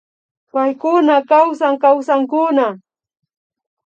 Paykuna 0.51 1.15
kawsan 1.29 1.73
kawsankuna 1.83 2.67